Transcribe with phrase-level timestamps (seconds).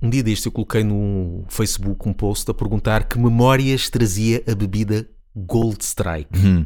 [0.00, 4.54] Um dia deste eu coloquei no Facebook um post a perguntar que memórias trazia a
[4.54, 6.38] bebida Gold Strike.
[6.38, 6.64] Uhum.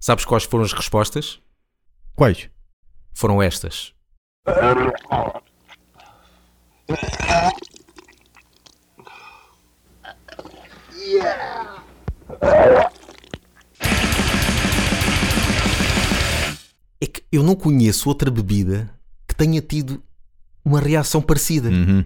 [0.00, 1.40] Sabes quais foram as respostas?
[2.16, 2.50] Quais?
[3.14, 3.94] Foram estas.
[17.00, 18.92] É que eu não conheço outra bebida
[19.28, 20.02] que tenha tido
[20.64, 21.68] uma reação parecida.
[21.68, 22.04] Uhum.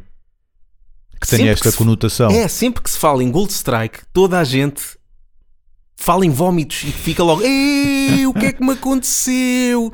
[1.21, 2.31] Que Sempre tenha esta se- conotação.
[2.31, 4.83] É, sempre que se fala em Gold Strike, toda a gente
[5.97, 9.93] fala em vómitos e fica logo: Ei, o que é que me aconteceu?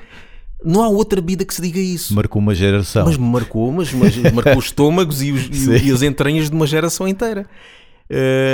[0.64, 2.14] Não há outra bebida que se diga isso.
[2.14, 3.04] Marcou uma geração.
[3.04, 6.66] Mas marcou, mas, mas marcou os estômagos e, os- e e as entranhas de uma
[6.66, 7.46] geração inteira.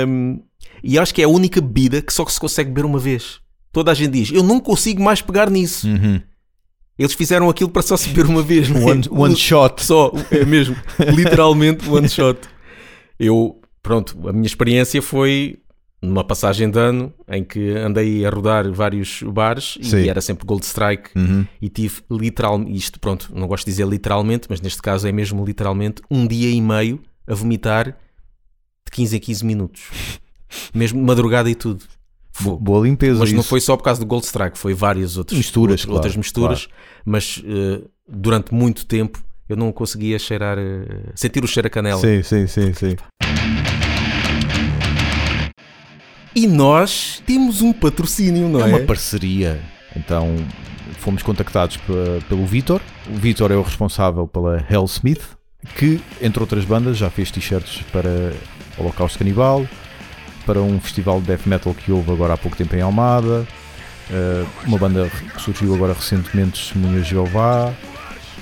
[0.07, 0.39] Hum,
[0.83, 3.39] e acho que é a única bebida que só que se consegue beber uma vez.
[3.71, 5.87] Toda a gente diz: Eu não consigo mais pegar nisso.
[5.87, 6.21] Uhum.
[6.97, 8.69] Eles fizeram aquilo para só se beber uma vez.
[8.73, 8.73] é?
[8.73, 9.83] One, one shot.
[9.83, 10.75] Só, é mesmo.
[11.15, 12.39] Literalmente one shot.
[13.19, 15.59] Eu, pronto, a minha experiência foi
[16.01, 19.97] numa passagem de ano em que andei a rodar vários bares Sim.
[20.03, 21.45] e era sempre Gold Strike Uhum.
[21.61, 25.43] e tive literalmente, isto pronto, não gosto de dizer literalmente, mas neste caso é mesmo
[25.43, 29.81] literalmente, um dia e meio a vomitar de 15 em 15 minutos.
[30.73, 31.83] Mesmo madrugada e tudo.
[32.41, 33.19] Bo- Boa limpeza.
[33.19, 33.49] Mas não isso.
[33.49, 36.67] foi só por causa do Gold Strike, foi várias outras Misturas, outras, claro, outras misturas,
[37.05, 41.99] mas eh, durante muito tempo eu não conseguia cheirar, eh, sentir o cheiro a canela.
[41.99, 42.95] Sim, sim, sim, sim.
[46.35, 48.75] E nós temos um patrocínio, não É é?
[48.75, 49.59] uma parceria.
[49.95, 50.35] Então
[50.99, 52.79] fomos contactados pe- pelo Vitor.
[53.09, 55.23] O Vitor é o responsável pela Hellsmith,
[55.75, 58.33] que, entre outras bandas, já fez t-shirts para
[58.77, 59.65] Holocausto Canibal,
[60.45, 63.45] para um festival de death metal que houve agora há pouco tempo em Almada,
[64.11, 67.73] eh, uma banda que surgiu agora recentemente, Testemunhas de Jeová,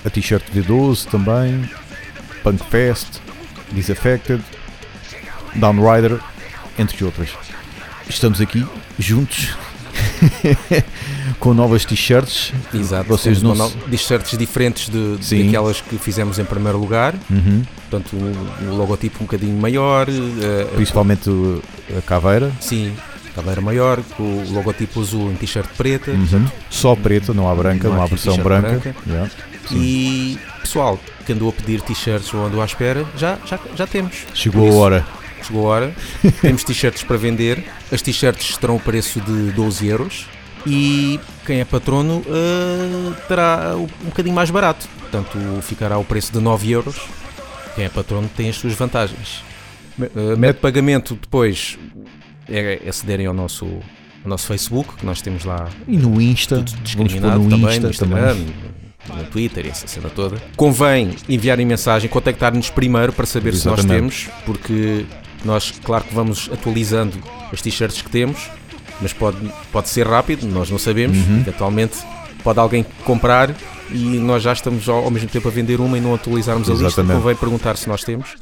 [0.07, 1.69] a t-shirt V12 também,
[2.43, 3.19] Punk Fest,
[3.71, 4.41] Disaffected,
[5.55, 6.19] Downrider,
[6.79, 7.29] entre outras.
[8.09, 8.65] Estamos aqui
[8.97, 9.49] juntos
[11.39, 12.53] com novas t-shirts.
[12.73, 13.07] Exato.
[13.09, 15.45] Vocês não se- t-shirts diferentes de, Sim.
[15.45, 17.13] daquelas que fizemos em primeiro lugar.
[17.29, 17.63] Uhum.
[17.89, 20.07] Portanto, o, o logotipo um bocadinho maior.
[20.09, 21.61] eh, Principalmente o-
[21.97, 22.51] a caveira.
[22.61, 22.93] Sim,
[23.35, 26.11] caveira maior, com o logotipo azul em t-shirt preta.
[26.11, 26.45] Uhum.
[26.69, 28.69] Só preta, não há branca, Não não há versão branca.
[28.69, 28.95] branca.
[29.05, 29.29] Yeah.
[29.69, 29.79] Sim.
[29.79, 34.25] E pessoal que andou a pedir t-shirts ou andou à espera, já, já, já temos.
[34.33, 35.07] Chegou Por a isso, hora.
[35.43, 35.95] Chegou a hora.
[36.41, 37.63] Temos t-shirts para vender.
[37.91, 40.27] As t-shirts terão o preço de 12 euros.
[40.65, 44.87] E quem é patrono eh, terá um bocadinho mais barato.
[44.99, 46.99] Portanto, ficará o preço de 9 euros.
[47.75, 49.43] Quem é patrono tem as suas vantagens.
[50.01, 51.77] Eh, Método de pagamento depois
[52.49, 56.77] é acederem ao nosso, ao nosso Facebook, que nós temos lá E no Insta, tudo
[56.81, 58.53] discriminado no também, Insta no Instagram, também.
[59.15, 60.37] No Twitter e essa cena toda.
[60.55, 64.25] Convém enviarem mensagem, contactar-nos primeiro para saber se nós Exatamente.
[64.25, 65.05] temos, porque
[65.43, 67.17] nós, claro que vamos atualizando
[67.51, 68.49] as t-shirts que temos,
[69.01, 69.37] mas pode,
[69.71, 71.17] pode ser rápido, nós não sabemos.
[71.17, 71.39] Uhum.
[71.39, 71.97] Eventualmente
[72.43, 73.53] pode alguém comprar
[73.91, 76.73] e nós já estamos ao, ao mesmo tempo a vender uma e não atualizarmos a
[76.73, 76.87] lista.
[76.87, 77.21] Exatamente.
[77.21, 78.35] Convém perguntar se nós temos.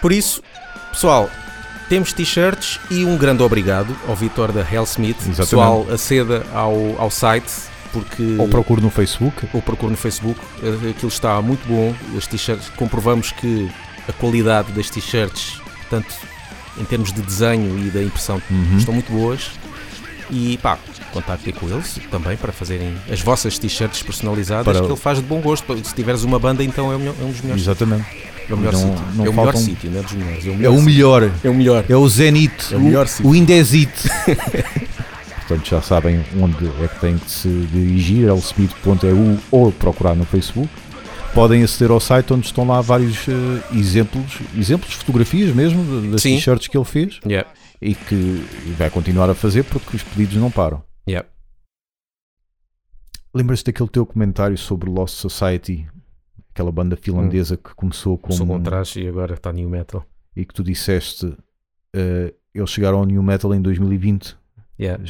[0.00, 0.42] Por isso,
[0.90, 1.28] pessoal,
[1.88, 5.16] temos t-shirts e um grande obrigado ao Vitor da Hellsmith.
[5.18, 5.36] Exatamente.
[5.36, 9.46] Pessoal, aceda ao, ao site porque Ou procure no Facebook.
[9.52, 10.38] ou procure no Facebook.
[10.90, 11.94] Aquilo está muito bom.
[12.16, 13.70] As t-shirts, comprovamos que
[14.08, 16.08] a qualidade das t-shirts, tanto
[16.78, 18.76] em termos de desenho e da impressão, Uhum.
[18.78, 19.50] estão muito boas.
[20.30, 20.78] E pá,
[21.12, 25.24] contactem com eles também para fazerem as vossas t-shirts personalizadas, Para- que ele faz de
[25.24, 25.76] bom gosto.
[25.84, 27.62] Se tiveres uma banda, então é, o melhor- é um dos melhores.
[27.64, 28.06] Exatamente.
[28.48, 29.04] É o melhor Não- sítio.
[29.14, 30.44] não é o melhor faltam- sítio, não é dos melhores.
[30.46, 30.70] É o É melhor.
[30.72, 30.84] o sítio.
[30.92, 31.30] melhor.
[31.44, 31.84] É o melhor.
[31.88, 32.52] É o Zenit.
[32.72, 33.28] É o melhor o, sítio.
[33.30, 33.90] o Indezit.
[35.50, 40.70] Portanto, já sabem onde é que têm que se dirigir, elspeed.eu ou procurar no Facebook.
[41.34, 43.32] Podem aceder ao site onde estão lá vários eh,
[43.76, 47.50] exemplos, exemplos, fotografias mesmo das t-shirts que ele fez Yeah,
[47.82, 48.46] e que
[48.78, 50.84] vai continuar a fazer porque os pedidos não param.
[51.08, 51.28] yeah.
[53.34, 55.84] Lembras-te daquele teu comentário sobre Lost Society,
[56.54, 60.06] aquela banda finlandesa que começou com Sou com traje e agora está new metal.
[60.36, 61.36] e que tu disseste
[61.92, 64.36] eh, eles chegaram ao New Metal em 2020,
[64.80, 65.02] Yeah,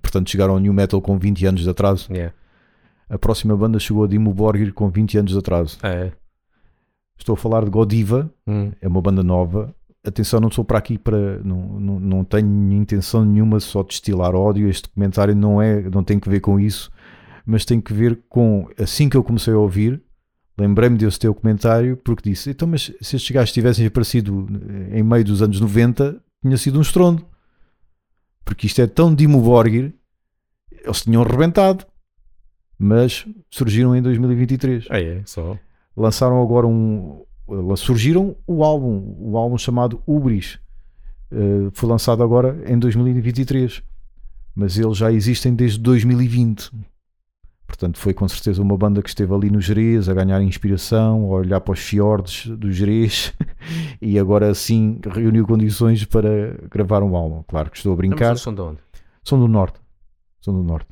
[0.00, 2.08] portanto chegaram ao New Metal com 20 anos de atraso.
[2.12, 2.32] yeah.
[3.08, 5.78] A próxima banda chegou a Dimo Borgir com 20 anos de atraso.
[5.82, 6.12] É.
[7.18, 8.70] Estou a falar de Godiva, Hum.
[8.80, 9.74] é uma banda nova.
[10.04, 11.38] Atenção, não sou para aqui para.
[11.42, 14.68] Não, não, não tenho intenção nenhuma só de destilar ódio.
[14.68, 16.90] Este comentário não, é, não tem que ver com isso,
[17.44, 18.68] mas tem que ver com.
[18.78, 20.00] Assim que eu comecei a ouvir,
[20.56, 24.46] lembrei-me desse teu comentário, porque disse: então, mas se estes gajos tivessem aparecido
[24.92, 27.24] em meio dos anos 90, tinha sido um estrondo.
[28.46, 29.92] Porque isto é tão Dimo Borgir,
[30.70, 31.84] eles tinham rebentado,
[32.78, 35.58] mas surgiram em 2023 Ah, é, só.
[35.96, 40.58] lançaram agora um, lá surgiram o álbum, o álbum chamado Ubris.
[41.32, 43.82] Uh, foi lançado agora em 2023,
[44.54, 46.70] mas eles já existem desde 2020.
[47.66, 51.38] Portanto, foi com certeza uma banda que esteve ali no Jerez a ganhar inspiração, a
[51.38, 53.34] olhar para os fiordes do Jerez
[54.00, 57.42] e agora sim reuniu condições para gravar um álbum.
[57.42, 58.30] Claro que estou a brincar.
[58.30, 58.78] Mas são de onde?
[59.24, 59.80] São do Norte.
[60.40, 60.88] São do Norte.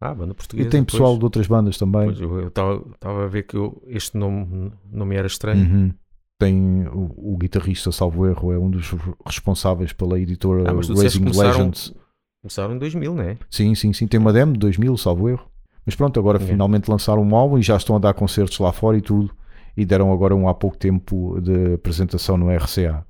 [0.00, 0.68] Ah, banda portuguesa.
[0.68, 2.06] E tem pessoal de outras bandas também.
[2.06, 5.64] Pois, eu estava a ver que eu, este nome não me era estranho.
[5.64, 5.94] Uhum.
[6.40, 8.92] Tem o, o, guitarrista, salvo erro, é um dos
[9.24, 11.94] responsáveis pela editora ah, Raising Legends.
[12.42, 13.38] Começaram em 2000, não é?
[13.48, 14.08] Sim, sim, sim.
[14.08, 15.48] Tem uma demo de 2000, salvo erro.
[15.84, 16.46] Mas pronto, agora uhum.
[16.46, 19.34] finalmente lançaram um álbum e já estão a dar concertos lá fora e tudo.
[19.76, 23.04] E deram agora um há pouco tempo de apresentação no RCA.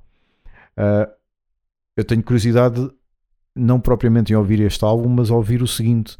[0.77, 1.09] Uh, ah,
[1.95, 2.89] eu tenho curiosidade,
[3.55, 6.17] não propriamente em ouvir este álbum, mas ouvir o seguinte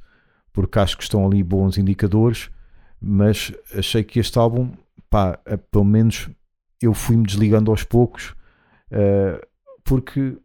[0.54, 2.50] porque acho que estão ali bons indicadores,
[3.02, 4.72] mas achei que este álbum,
[5.10, 6.30] pá, eh, pelo menos
[6.80, 8.36] eu fui-me desligando aos poucos,
[8.92, 9.44] uh,
[9.84, 10.38] porque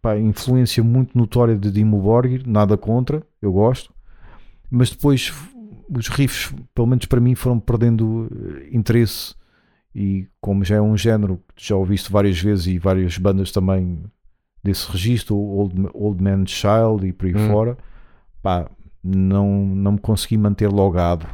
[0.00, 3.92] pá, influência muito notória de Dimo Borgir, nada contra, eu gosto,
[4.70, 5.32] mas depois
[5.88, 9.34] os riffs, pelo menos para mim, foram perdendo eh, interesse
[9.94, 14.04] e como já é um género que já ouviste várias vezes e várias bandas também
[14.62, 17.48] desse registro, Old, Old Man's Child e por aí hum.
[17.48, 17.78] fora,
[18.42, 18.70] pá,
[19.02, 21.26] não, não me consegui manter logado,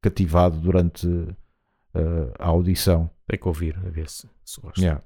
[0.00, 3.08] cativado durante uh, a audição.
[3.26, 4.80] Tem que ouvir, a ver se, se gosta.
[4.80, 5.02] Yeah.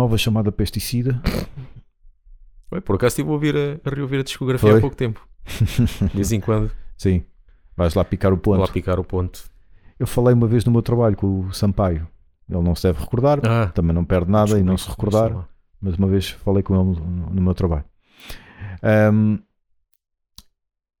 [0.00, 1.20] Nova chamada Pesticida.
[2.72, 4.78] Oi, por acaso estive a, ouvir a, a reouvir a discografia Foi?
[4.78, 5.28] há pouco tempo.
[6.00, 6.70] De vez em quando.
[6.96, 7.22] Sim.
[7.76, 8.56] Vais lá picar o ponto.
[8.56, 9.44] Vou lá picar o ponto.
[9.98, 12.08] Eu falei uma vez no meu trabalho com o Sampaio.
[12.48, 15.46] Ele não se deve recordar, ah, também não perde nada e não se recordar.
[15.80, 17.84] Mas uma vez falei com ele no, no meu trabalho.
[19.12, 19.38] Um,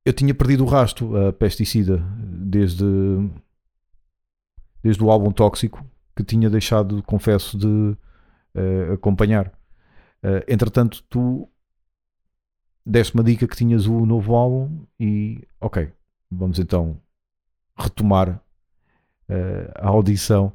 [0.04, 2.84] eu tinha perdido o rasto a pesticida desde,
[4.82, 7.96] desde o álbum Tóxico que tinha deixado, confesso, de
[8.54, 9.48] uh, acompanhar.
[10.22, 11.48] Uh, entretanto, tu
[12.84, 15.92] deste uma dica que tinhas o novo álbum e ok,
[16.30, 17.00] vamos então
[17.76, 18.42] retomar
[19.28, 20.52] uh, a audição.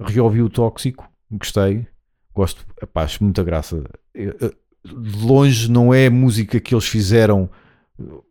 [0.00, 1.86] Reouvi o Tóxico, gostei,
[2.34, 3.82] gosto, epá, acho muita graça.
[4.14, 7.50] De longe não é a música que eles fizeram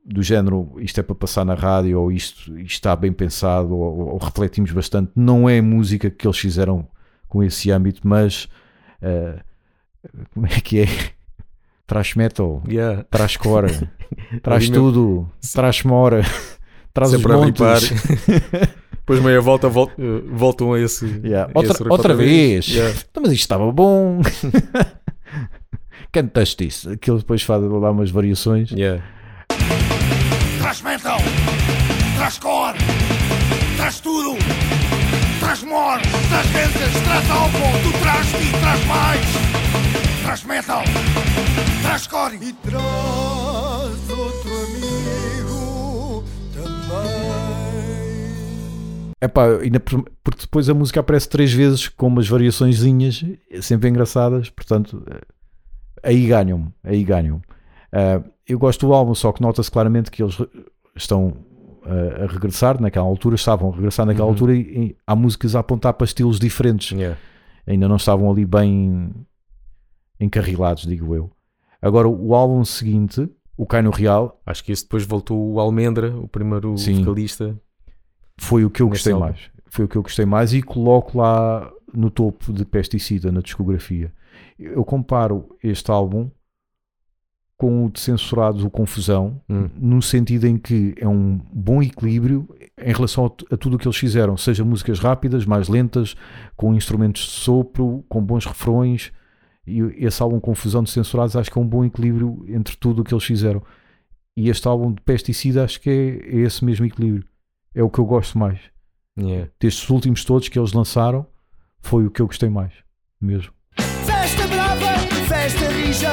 [0.06, 4.14] do género isto é para passar na rádio ou isto, isto está bem pensado ou,
[4.14, 5.12] ou refletimos bastante.
[5.16, 6.88] Não é a música que eles fizeram
[7.28, 8.48] com esse âmbito, mas
[9.02, 9.40] uh,
[10.34, 10.88] como é que é?
[11.88, 13.06] Traz metal, yeah.
[13.10, 13.90] traz core,
[14.44, 16.22] traz tudo, traz mora,
[16.94, 17.94] traz Sempre os montes.
[18.92, 21.06] Depois meia volta voltam a esse.
[21.24, 21.50] Yeah.
[21.56, 22.68] Outra, esse outra, vez.
[22.68, 22.94] Yeah.
[23.10, 24.20] Então, mas isto estava bom.
[26.12, 26.92] Cantaste isso.
[26.92, 28.70] Aquilo depois faz lá umas variações.
[28.72, 29.02] Yeah.
[30.60, 31.20] Traz metal,
[32.18, 32.78] traz core,
[33.78, 34.38] traz tudo.
[35.40, 36.02] Traz more,
[36.68, 39.22] traz vezes, traz álcool, tu traz e traz mais.
[40.24, 40.84] Traz metal,
[41.82, 47.08] traz core e traz outro amigo também.
[49.22, 53.24] Epá, ainda porque depois a música aparece três vezes com umas variaçõezinhas
[53.62, 55.06] sempre engraçadas, portanto
[56.04, 57.38] aí ganham-me, aí ganham.
[57.94, 60.38] Uh, eu gosto do álbum, só que nota-se claramente que eles
[60.96, 61.34] estão
[61.88, 64.34] a, a, regressar naquela altura, estavam a regressar naquela uhum.
[64.34, 66.92] altura e, e, há músicas a apontar para estilos diferentes.
[66.92, 67.18] Yeah.
[67.66, 69.12] Ainda não estavam ali bem
[70.20, 71.32] encarrilados, digo eu.
[71.82, 74.40] Agora, o álbum seguinte, o Cai no Real.
[74.46, 77.60] Acho que esse depois voltou o Almendra, o primeiro sim, vocalista.
[78.38, 79.26] Foi o que eu gostei álbum.
[79.26, 79.40] mais.
[79.66, 84.14] Foi o que eu gostei mais e coloco lá no topo de Pesticida na discografia.
[84.58, 86.30] Eu comparo este álbum
[87.58, 89.68] com o de censurados o Confusão, hum.
[89.76, 92.48] no sentido em que é um bom equilíbrio
[92.80, 96.16] em relação a, a tudo o que eles fizeram, seja músicas rápidas, mais lentas,
[96.56, 99.12] com instrumentos de sopro, com bons refrões.
[99.66, 103.04] E esse álbum Confusão de Censurados acho que é um bom equilíbrio entre tudo o
[103.04, 103.62] que eles fizeram.
[104.36, 107.26] E este álbum de Pesticida acho que é, é esse mesmo equilíbrio.
[107.74, 108.60] É o que eu gosto mais.
[109.20, 109.50] Yeah.
[109.60, 111.26] Destes últimos todos que eles lançaram,
[111.80, 112.72] foi o que eu gostei mais.
[113.20, 113.52] Mesmo.
[114.06, 116.12] Festa brava, festa rija,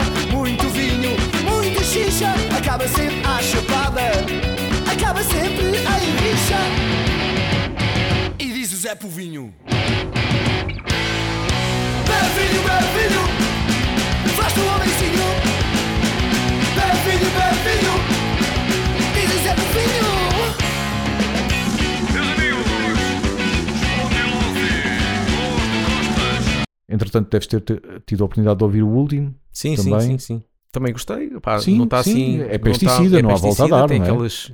[1.95, 2.27] xixa,
[2.59, 4.03] acaba sempre à chapada,
[4.93, 6.59] acaba sempre em rixa.
[8.37, 9.55] E diz o Zé Povinho.
[12.37, 13.25] Vinho, bebe vinho,
[14.37, 15.29] faz-te um homenzinho.
[16.75, 17.31] Bebe vinho,
[19.15, 20.15] e diz é vinho.
[26.89, 29.35] Entretanto, deves ter te- tido a oportunidade de ouvir o último.
[29.53, 30.01] Sim, Também.
[30.01, 30.43] sim, sim, sim.
[30.75, 31.31] Também gostei.
[31.41, 32.41] Pá, Sim, não está sim, assim.
[32.41, 34.09] é não tá- pesticida, não há volta a dar, Tem não é?
[34.11, 34.53] aquelas,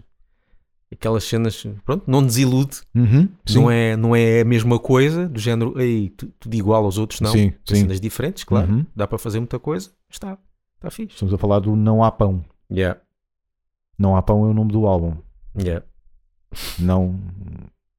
[0.92, 1.66] aquelas cenas.
[1.82, 2.76] Pronto, não desilude.
[2.94, 3.26] Uhum.
[3.54, 7.22] Não, é, não é a mesma coisa, do género, ei, tu- tudo igual aos outros,
[7.22, 7.32] não.
[7.32, 7.82] Sim, Tem sim.
[7.84, 8.70] cenas diferentes, claro.
[8.70, 8.86] Uhum.
[8.94, 9.90] Dá para fazer muita coisa.
[10.10, 10.36] Está,
[10.76, 11.14] está fixe.
[11.14, 12.44] Estamos a falar do Não Há Pão.
[12.70, 13.00] Yeah,
[13.98, 15.14] Não Há Pão é o nome do álbum.
[15.58, 15.82] yeah.
[16.78, 17.18] Não,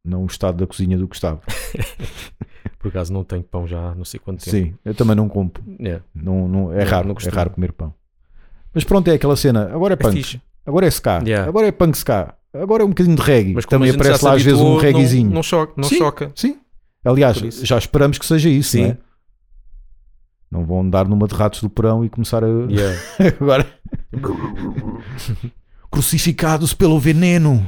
[0.06, 1.42] não o estado da cozinha do Gustavo.
[2.78, 4.58] Por acaso não tenho pão já há não sei quanto tempo.
[4.58, 5.64] Sim, eu também não compro.
[5.80, 6.04] Yeah.
[6.14, 7.94] Não, não, é Não- raro, não é raro comer pão.
[8.74, 9.70] Mas pronto, é aquela cena.
[9.74, 10.42] Agora é É punk, fixe.
[10.66, 11.48] agora é ska, Yeah.
[11.48, 13.54] agora é punk ska, agora é um bocadinho de reggae.
[13.54, 15.30] Mas também aparece lá às vezes um habituou, não- reggaezinho.
[15.32, 15.74] Não, choca.
[15.76, 15.98] Não Sim.
[15.98, 16.32] choca.
[16.36, 16.58] Sim.
[17.04, 18.82] Aliás, já esperamos que seja isso, Sim.
[18.84, 18.98] não é?
[20.52, 22.48] Não vão andar numa de ratos do porão e começar a.
[22.48, 22.98] Yeah.
[23.40, 23.66] Agora.
[25.92, 27.68] Crucificados pelo veneno.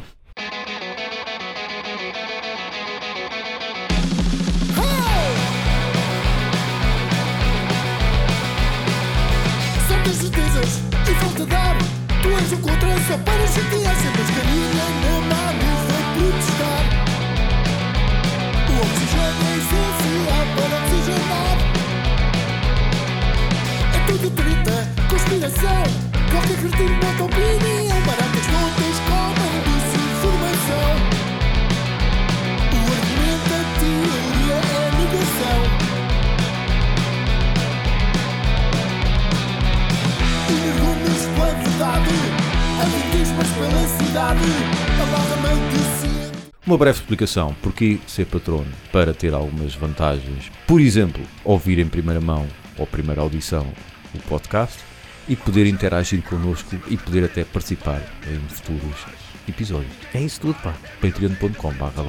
[46.65, 47.53] Uma breve explicação.
[47.61, 48.71] Porquê ser patrono?
[48.91, 50.49] Para ter algumas vantagens.
[50.65, 52.47] Por exemplo, ouvir em primeira mão
[52.77, 53.67] ou primeira audição
[54.15, 54.79] o podcast
[55.27, 59.05] e poder interagir connosco e poder até participar em futuros
[59.47, 59.91] episódios.
[60.13, 60.73] É isso tudo, pá.
[61.01, 62.01] patreon.com.br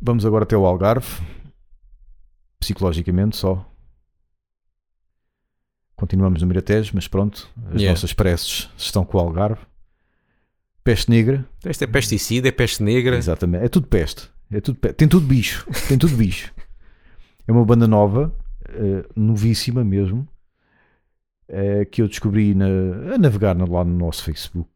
[0.00, 1.06] Vamos agora até o Algarve.
[2.58, 3.64] Psicologicamente só.
[5.94, 7.48] Continuamos no Miratejo, mas pronto.
[7.68, 7.90] As Yeah.
[7.90, 9.60] nossas preces estão com o Algarve.
[10.82, 11.46] Peste negra.
[11.66, 13.16] Isto é pesticida, é peste negra.
[13.16, 13.64] Exatamente.
[13.64, 14.28] É tudo peste.
[14.50, 15.66] É tudo pe- Tem tudo bicho.
[15.88, 16.52] Tem tudo bicho.
[17.46, 18.34] É uma banda nova,
[18.68, 20.26] eh, novíssima mesmo,
[21.48, 24.68] eh, que eu descobri na- a navegar na- lá no nosso Facebook.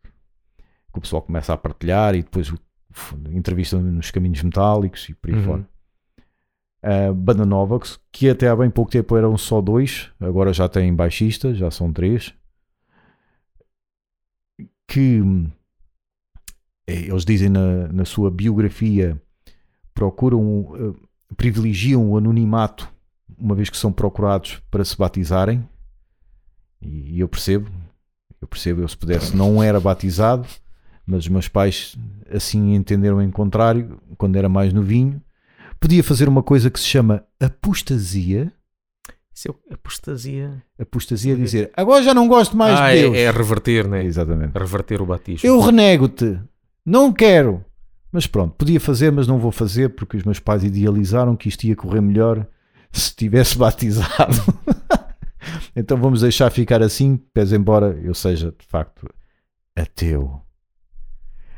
[0.93, 2.59] Que o pessoal começa a partilhar e depois o-
[2.93, 5.43] f- entrevista nos caminhos metálicos e por aí Uhum.
[5.45, 5.69] fora.
[6.83, 10.69] A banda nova, que, que até há bem pouco tempo eram só dois, agora já
[10.69, 12.35] tem baixista, já são três.
[14.87, 15.21] Que
[16.87, 19.21] eles dizem na, na sua biografia
[19.95, 22.93] procuram, eh, privilegiam o anonimato
[23.39, 25.67] uma vez que são procurados para se batizarem.
[26.81, 27.71] E, e eu percebo,
[28.41, 30.47] eu percebo, eu se pudesse não era batizado,
[31.07, 31.97] mas os meus pais
[32.31, 35.21] assim entenderam em contrário quando era mais novinho.
[35.81, 38.53] Podia fazer uma coisa que se chama apostasia.
[39.35, 40.63] Isso é apostasia.
[40.79, 43.17] Apostasia é dizer agora já não gosto mais ah, de Deus.
[43.17, 44.05] é, é reverter, né?
[44.05, 44.57] Exatamente.
[44.57, 45.49] Reverter o batismo.
[45.49, 46.39] Eu renego-te.
[46.85, 47.65] Não quero.
[48.13, 51.65] Mas pronto, podia fazer, mas não vou fazer porque os meus pais idealizaram que isto
[51.65, 52.47] ia correr melhor
[52.93, 54.35] se tivesse batizado.
[55.75, 59.09] então vamos deixar ficar assim, pese embora eu seja de facto
[59.75, 60.41] ateu.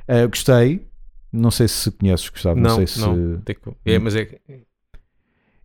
[0.08, 0.86] Ah, gostei.
[1.32, 2.58] Não sei se conheces, Gustavo.
[2.58, 3.40] Não, Não, sei se não.
[3.42, 4.24] Que- É, mas é.
[4.24, 4.40] que-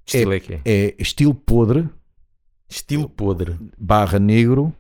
[0.06, 0.62] Estilo é que é.
[0.66, 1.88] é estilo podre
[2.68, 3.56] Estilo podre.
[3.78, 4.74] barra negro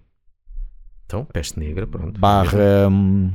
[1.05, 2.19] Então, peste negra, pronto.
[2.19, 2.89] barra.
[2.89, 3.31] hum,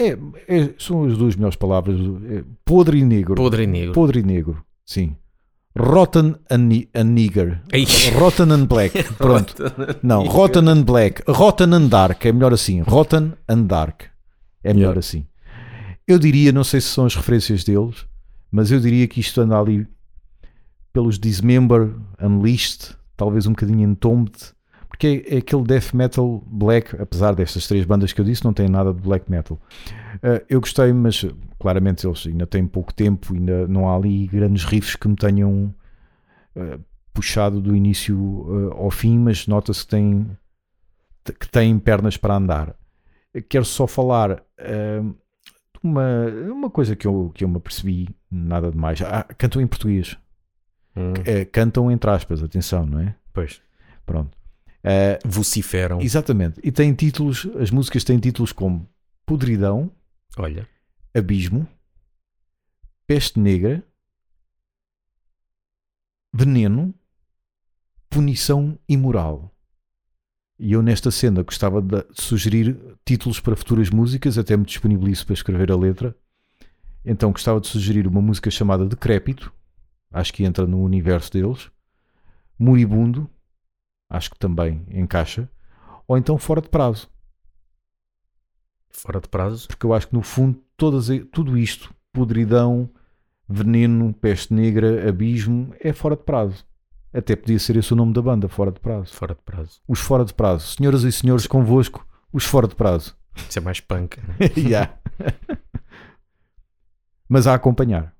[0.00, 1.98] é, é- são as duas melhores palavras.
[2.30, 3.34] é podre e negro.
[3.34, 3.92] Podre e negro.
[3.92, 5.16] Podre e negro, sim.
[5.78, 7.62] Rotten and, and nigger.
[8.18, 8.92] Rotten and black.
[9.14, 9.54] Pronto.
[10.02, 11.22] Não, rotten and black.
[11.28, 12.24] Rotten and dark.
[12.26, 12.80] É melhor assim.
[12.80, 14.02] Rotten and dark.
[14.64, 14.98] É melhor Yeah.
[14.98, 15.26] assim.
[16.08, 18.04] Eu diria, não sei se são as referências deles,
[18.50, 19.86] mas eu diria que isto anda ali
[20.92, 24.32] pelos Dismember, Unleashed, talvez um bocadinho Entombed,
[25.00, 28.52] porque é, é aquele death metal black, apesar destas três bandas que eu disse, não
[28.52, 29.58] tem nada de black metal.
[30.16, 34.26] Uh, eu gostei, mas uh, claramente eles ainda têm pouco tempo, ainda não há ali
[34.26, 35.74] grandes riffs que me tenham
[36.54, 36.78] uh,
[37.14, 40.36] puxado do início uh, ao fim, mas nota-se que tem,
[41.24, 42.76] que tem pernas para andar.
[43.48, 45.14] Quero só falar uh,
[45.82, 49.00] uma, uma coisa que eu, que eu me apercebi, nada de mais.
[49.00, 50.18] Ah, cantam em português.
[50.94, 53.14] Hum, Eh, cantam entre aspas, atenção, não é?
[53.32, 53.62] pois.
[54.04, 54.39] Pronto.
[54.82, 56.00] Eh, Vociferam.
[56.00, 56.60] exatamente.
[56.64, 58.88] E tem títulos, as músicas têm títulos como
[59.26, 59.90] Podridão,
[60.38, 60.66] Olha.
[61.14, 61.68] Abismo,
[63.06, 63.84] Peste Negra,
[66.32, 66.94] Veneno,
[68.08, 69.54] Punição Imoral.
[70.58, 75.34] E eu nesta cena gostava de sugerir títulos para futuras músicas, até me disponibilizo para
[75.34, 76.14] escrever a letra.
[77.04, 79.52] Então gostava de sugerir uma música chamada Decrépito,
[80.12, 81.70] acho que entra no universo deles.
[82.58, 83.28] Moribundo,
[84.10, 85.48] acho que também encaixa.
[86.06, 87.08] Ou então Fora de Prazo,
[88.90, 89.68] Fora de prazo.
[89.68, 92.90] porque eu acho que no fundo todas, tudo isto, podridão,
[93.48, 96.66] veneno, peste negra, abismo, é fora de prazo.
[97.12, 99.12] Até podia ser esse o nome da banda, fora de prazo.
[99.14, 99.80] Fora de prazo.
[99.86, 100.66] Os fora de prazo.
[100.76, 103.16] Senhoras e senhores, convosco, os fora de prazo.
[103.48, 104.18] Isso é mais punk.
[104.20, 104.34] né?
[104.56, 104.98] Yeah.
[107.28, 108.14] Mas a acompanhar.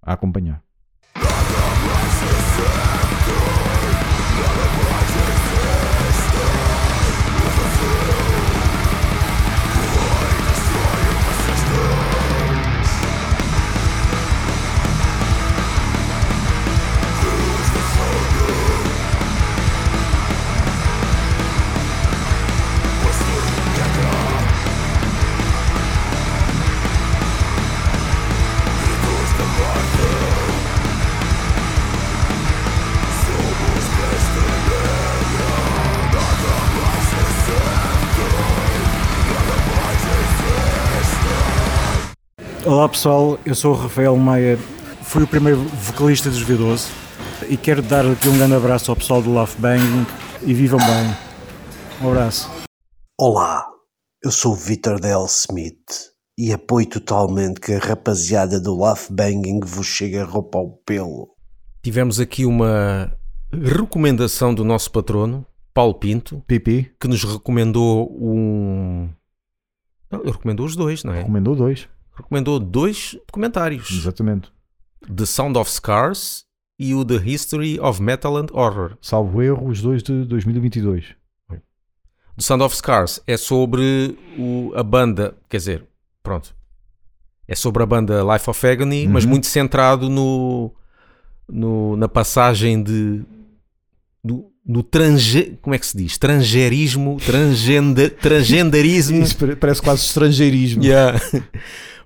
[0.00, 0.62] A acompanhar.
[42.82, 44.58] Olá pessoal, eu sou o Rafael Maia,
[45.02, 46.90] fui o primeiro vocalista dos V12
[47.48, 49.80] e quero dar aqui um grande abraço ao pessoal do Love Bang
[50.42, 51.16] e vivam bem.
[52.02, 52.50] Um abraço.
[53.16, 53.64] Olá,
[54.20, 59.60] eu sou o Vitor Del Smith e apoio totalmente que a rapaziada do Love Banging
[59.60, 61.36] vos chegue a roupa ao pelo.
[61.84, 63.16] Tivemos aqui uma
[63.52, 69.08] recomendação do nosso patrono, Paulo Pinto, PP que nos recomendou um.
[70.10, 71.18] Ele recomendou os dois, não é?
[71.18, 71.88] recomendou dois.
[72.22, 74.50] Recomendou dois documentários: Exatamente.
[75.14, 76.44] The Sound of Scars
[76.78, 78.96] e o The History of Metal and Horror.
[79.00, 81.14] Salvo erro, os dois de 2022.
[81.50, 85.84] The Sound of Scars é sobre o- a banda, quer dizer,
[86.22, 86.54] pronto,
[87.46, 89.30] é sobre a banda Life of Agony, mas Uhum.
[89.30, 90.72] muito centrado no,
[91.48, 93.22] no- na passagem de
[94.64, 96.16] no trange, como é que se diz?
[96.16, 99.20] Transgerismo, transgenda, transgenderismo.
[99.20, 100.84] Isso pare- parece quase estrangeirismo.
[100.84, 101.20] Yeah.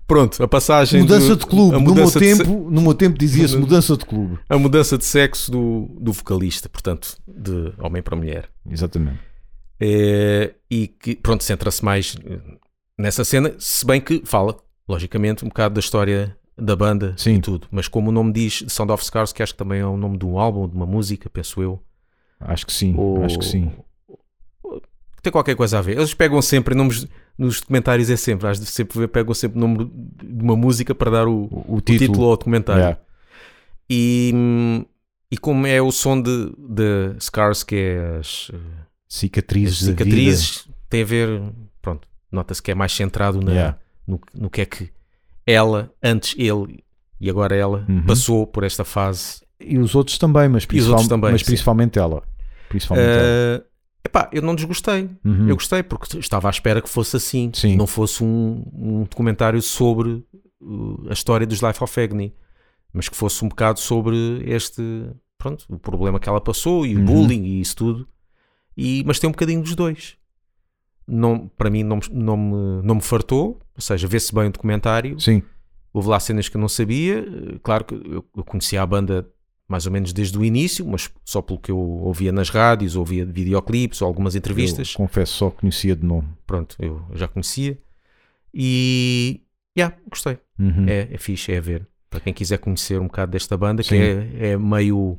[0.06, 1.80] Pronto, a passagem Mudança do- de clube.
[1.82, 4.38] No meu, de se- tempo, no meu tempo dizia-se mudança de clube.
[4.48, 8.48] a mudança de sexo do, do vocalista, portanto, de homem para mulher.
[8.70, 9.18] Exatamente.
[9.80, 12.16] Eh, e que, pronto, centra-se mais
[12.98, 14.56] nessa cena, se bem que fala,
[14.88, 17.34] logicamente, um bocado da história da banda Sim.
[17.34, 17.66] e tudo.
[17.70, 20.16] Mas como o nome diz Sound of Scars, que acho que também é o nome
[20.16, 21.82] de um álbum, de uma música, penso eu.
[22.40, 22.94] Acho que sim.
[22.96, 23.72] ou- Acho que sim.
[25.22, 25.96] Tem qualquer coisa a ver.
[25.96, 27.06] Eles pegam sempre nomes
[27.38, 29.90] nos documentários, é sempre, às vezes sempre pegam sempre o nome
[30.22, 31.98] de uma música para dar o, O, o título.
[31.98, 32.80] título ao documentário.
[32.80, 33.00] Yeah.
[33.90, 34.84] E,
[35.30, 39.92] e como é o som de, de Scars, que é as, eh, as Cicatrizes, da
[39.92, 41.42] cicatrizes, tem a ver,
[41.80, 43.78] pronto, nota-se que é mais centrado na, Yeah.
[44.06, 44.90] no, no que é que
[45.46, 46.82] ela, antes ele
[47.20, 48.02] e agora ela, Uhum.
[48.02, 49.40] passou por esta fase.
[49.60, 51.46] E os outros também, mas, principal- outros também, mas sim.
[51.46, 52.22] principalmente ela.
[52.68, 53.64] Principalmente ela.
[54.06, 55.10] Epá, eu não desgostei.
[55.24, 55.48] Uhum.
[55.48, 57.76] Eu gostei porque estava à espera que fosse assim, Sim.
[57.76, 60.24] não fosse um, um documentário sobre
[60.60, 62.32] uh, a história dos Life of Agony,
[62.92, 64.16] mas que fosse um bocado sobre
[64.46, 64.82] este,
[65.36, 67.04] pronto, o problema que ela passou e o Uhum.
[67.04, 68.08] bullying e isso tudo.
[68.76, 70.16] E, mas tem um bocadinho dos dois.
[71.08, 74.52] Não, para mim não, me- não, me, não me fartou, ou seja, vê-se bem o
[74.52, 75.18] documentário.
[75.20, 75.42] Sim.
[75.92, 77.24] Houve lá cenas que eu não sabia.
[77.62, 79.26] Claro que eu, eu conhecia a banda
[79.68, 83.24] mais ou menos desde o início, mas só pelo que eu ouvia nas rádios, ouvia
[83.26, 86.28] videoclipes ou algumas entrevistas Eu confesso só que conhecia de nome.
[86.46, 87.76] pronto, eu já conhecia.
[88.54, 89.40] E,
[89.76, 90.38] yeah, gostei.
[90.58, 90.86] Uhum.
[90.88, 91.86] É, é fixe, é a ver.
[92.08, 93.98] Para quem quiser conhecer um bocado desta banda, que Sim.
[94.00, 95.18] é, é meio.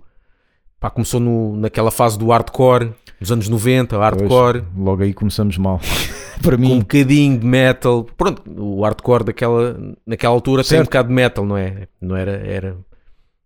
[0.79, 5.57] Pá, começou no, naquela fase do hardcore, dos anos 90, hardcore, Pois, logo aí começamos
[5.57, 5.79] mal.
[6.41, 8.03] Para com um mim, bocadinho de metal.
[8.15, 10.85] Pronto, o hardcore daquela, naquela altura tem um Certo.
[10.85, 11.87] bocado de metal, não é?
[11.99, 12.31] Não era.
[12.31, 12.77] era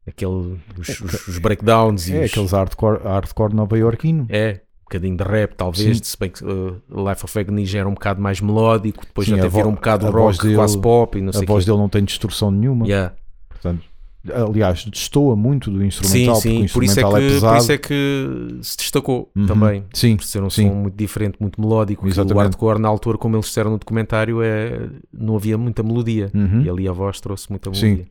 [0.08, 4.26] aquele, os, os- os breakdowns e é os- aqueles hardcore, hardcore nova-iorquino.
[4.30, 6.04] É, um bocadinho de rap, talvez, Sim.
[6.04, 9.38] se bem que uh, Life of Agony já era um bocado mais melódico, depois Sim,
[9.38, 11.72] já até um bocado rock, dele- quase pop e não sei A voz quê.
[11.72, 12.86] dele não tem distorção nenhuma.
[12.86, 13.14] Yeah.
[13.50, 13.84] Portanto,
[14.32, 17.28] Aliás, destoa muito do Sim, instrumental, porque sim, o por isso, é instrumental que, é,
[17.28, 17.58] por pesado.
[17.58, 19.46] isso é que se destacou Uhum.
[19.48, 19.84] também.
[19.94, 20.68] Sim, Por ser um sim.
[20.68, 22.04] som muito diferente, muito melódico.
[22.04, 22.38] que O Exatamente.
[22.44, 26.30] hardcore na altura, como eles disseram no documentário, é, não havia muita melodia.
[26.36, 26.62] Uhum.
[26.62, 27.84] E ali a voz trouxe muita Sim.
[27.84, 28.08] melodia.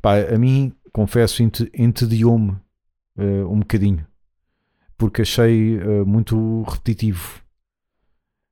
[0.00, 2.56] Pá, a mim, confesso, ente- entediou-me
[3.16, 4.06] eh, um bocadinho.
[4.96, 7.42] Porque achei eh, muito repetitivo.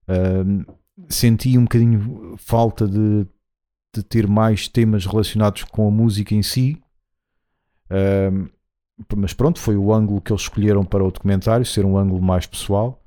[0.06, 0.64] Ahm,
[1.08, 3.26] senti um bocadinho falta de,
[3.94, 6.80] de ter mais temas relacionados com a música em si.
[9.16, 12.46] Mas pronto, foi o ângulo que eles escolheram para o documentário, ser um ângulo mais
[12.46, 13.02] pessoal.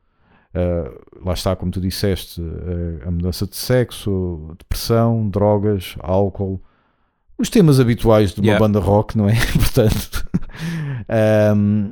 [0.54, 0.92] Ah,
[1.24, 6.62] lá está, como tu disseste, eh, a mudança de sexo, depressão, drogas, álcool,
[7.42, 8.60] os temas habituais de uma Yeah.
[8.66, 9.34] banda rock, não é?
[9.54, 10.26] Portanto,
[11.10, 11.92] ahm,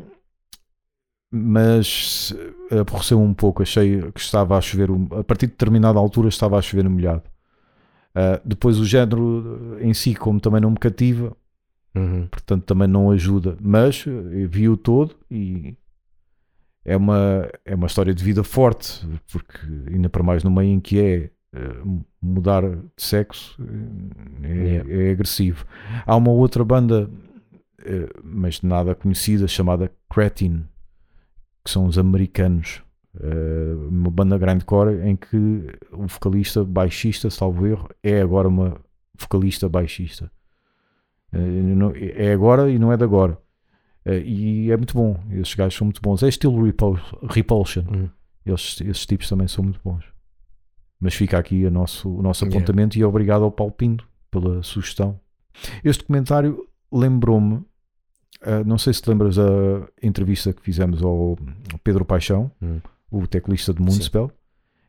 [1.32, 2.34] mas
[2.72, 3.62] aborreceu um pouco.
[3.62, 7.24] Achei que estava a chover, um- a partir de determinada altura, estava a chover molhado.
[8.16, 11.36] Ah, depois, o género em si, como também não me cativa,
[11.96, 12.28] Uhum.
[12.28, 13.58] portanto também não ajuda.
[13.62, 15.76] Mas eh, eu vi o todo e
[16.86, 19.58] é uma, é uma história de vida forte, porque
[19.92, 21.30] ainda para mais no meio em que é eh,
[22.22, 23.58] mudar de sexo
[24.44, 24.94] eh, é, Yeah.
[24.94, 25.66] é agressivo.
[26.06, 27.10] Há uma outra banda,
[27.84, 30.66] eh, mas nada conhecida, chamada Cretin,
[31.64, 32.84] que são os americanos.
[33.20, 35.36] eh, uma banda grindcore em que
[35.92, 38.78] o vocalista baixista, salvo erro, é agora uma
[39.20, 40.32] vocalista baixista.
[41.34, 43.38] Eh, é agora e não é de agora.
[44.06, 45.20] Eh, e é muito bom.
[45.32, 46.22] Esses gajos são muito bons.
[46.24, 47.84] É estilo Repul- Repulsion.
[47.92, 48.10] Uhum.
[48.46, 50.06] Esses, esses tipos também são muito bons.
[51.00, 52.58] Mas fica aqui a nosso, o nosso Yeah.
[52.58, 55.20] apontamento e obrigado ao Paulo Pinto pela sugestão.
[55.84, 57.62] Este documentário lembrou-me,
[58.42, 59.44] ah, não sei se te lembras da
[60.04, 61.38] entrevista que fizemos ao
[61.84, 62.80] Pedro Paixão, Hum.
[63.12, 64.30] o teclista de Moonspell,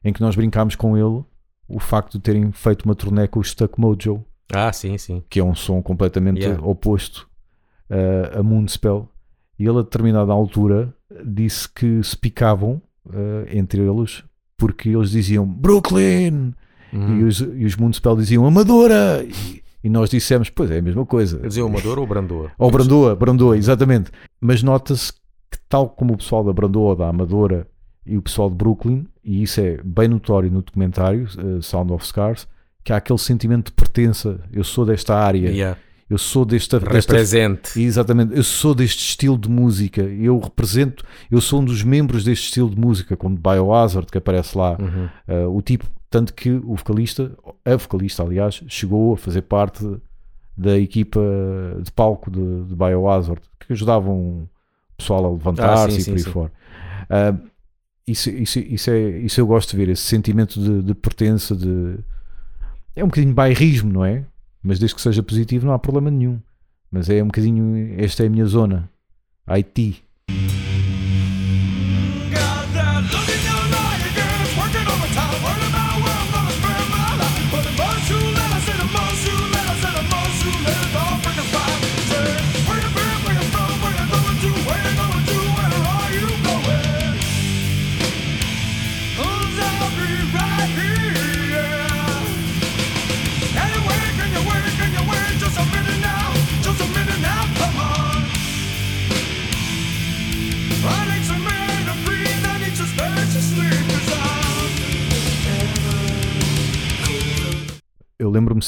[0.05, 1.25] em que nós brincámos com ele
[1.69, 5.23] o facto de terem feito uma turnê com o Stuck Mojo Ah, sim, sim.
[5.31, 6.61] que é um som completamente Yeah.
[6.67, 7.29] oposto
[7.89, 9.09] uh, a Moonspell.
[9.59, 10.93] E ele, a determinada altura,
[11.25, 14.25] disse que se picavam uh, entre eles
[14.61, 16.53] porque eles diziam Brooklyn
[16.93, 17.27] e, Uhum.
[17.27, 17.75] os, e os
[18.19, 19.25] diziam Amadora.
[19.25, 21.39] E, e nós dissemos, pois é a mesma coisa.
[21.39, 22.53] Quer dizer, o Amador ou Brandoa?
[22.59, 24.11] Ou Brandoa, Brandoa, exatamente.
[24.41, 27.67] Mas nota-se que, tal como o pessoal da Brandoa, da Amadora
[28.05, 32.07] e o pessoal de Brooklyn, e isso é bem notório no documentário uh, Sound of
[32.07, 32.47] Scars,
[32.85, 34.41] que há aquele sentimento de pertença.
[34.53, 35.79] Eu sou desta área, Yeah.
[36.11, 37.81] Eu sou desta, desta Represente.
[37.81, 42.47] Exatamente, eu sou deste estilo de música, eu represento, eu sou um dos membros deste
[42.47, 44.77] estilo de música, como Biohazard, que aparece lá.
[44.77, 45.09] Uhum.
[45.29, 47.31] Uh, o tipo, tanto que o vocalista,
[47.65, 49.87] a vocalista, aliás, chegou a fazer parte
[50.57, 51.21] da equipa
[51.81, 54.49] de palco de, de Biohazard, que ajudavam o
[54.99, 56.31] pessoal a levantar-se Ah, e por aí sim.
[56.31, 56.53] fora.
[57.09, 57.51] Uh,
[58.05, 61.99] isso, isso, isso, é, isso eu gosto de ver, esse sentimento de, de pertença, de.
[62.97, 64.25] É um bocadinho bairrismo, não é?
[64.63, 66.41] Mas desde que seja positivo não há problema nenhum.
[66.91, 67.95] Mas é um bocadinho.
[68.01, 68.91] Esta é a minha zona.
[69.47, 70.05] Haiti.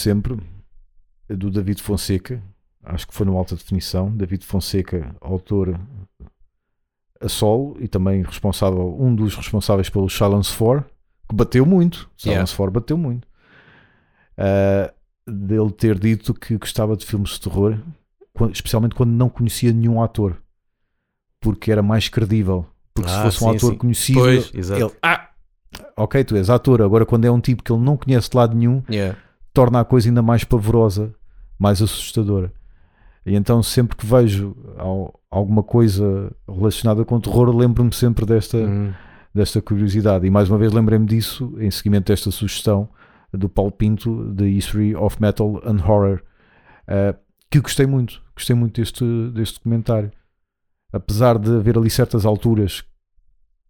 [0.03, 0.39] Sempre
[1.29, 2.43] do David Fonseca,
[2.83, 4.11] acho que foi no Alta Definição.
[4.15, 5.79] David Fonseca, autor
[7.21, 10.85] a solo e também responsável, um dos responsáveis pelo Silence 4,
[11.29, 12.11] que bateu muito.
[12.25, 12.45] Yeah.
[12.47, 13.27] Silence 4 bateu muito.
[14.37, 14.93] Ah,
[15.27, 17.79] dele ter dito que gostava de filmes de terror,
[18.53, 20.37] especialmente quando não conhecia nenhum ator,
[21.41, 22.67] porque era mais credível.
[22.95, 23.79] Porque se Ah, fosse um sim, ator sim.
[23.79, 25.29] conhecido, Pois, ele, ah,
[25.97, 26.83] ok, tu és ator.
[26.83, 29.17] Agora, quando é um tipo que ele não conhece de lado nenhum, Yeah.
[29.53, 31.15] Torna a coisa ainda mais pavorosa,
[31.59, 32.53] mais assustadora.
[33.25, 38.93] E então, sempre que vejo al- alguma coisa relacionada com terror, lembro-me sempre desta, Uhum.
[39.35, 40.27] desta curiosidade.
[40.27, 42.89] E mais uma vez lembrei-me disso em seguimento desta sugestão
[43.33, 46.21] do Paulo Pinto, The History of Metal and Horror,
[46.87, 47.15] eh,
[47.51, 48.21] que gostei muito.
[48.35, 50.11] Gostei muito deste, deste documentário.
[50.93, 52.83] Apesar de haver ali certas alturas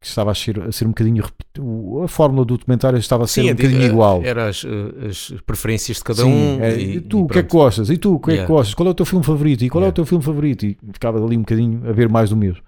[0.02, 1.24] que estava a ser, a ser um bocadinho.
[2.04, 4.20] A fórmula do documentário estava a ser um é, bocadinho digo, igual.
[4.24, 6.60] Era as, eh, as preferências de cada Sim, um.
[6.62, 7.88] é, e, e tu, o que é que gostas?
[7.88, 8.52] E tu, o que é que Yeah.
[8.54, 8.74] gostas?
[8.74, 9.64] Qual é o teu filme favorito?
[9.64, 9.94] E qual é o Yeah.
[9.94, 10.66] teu filme favorito?
[10.66, 12.62] E ficava ali um bocadinho a ver mais do mesmo.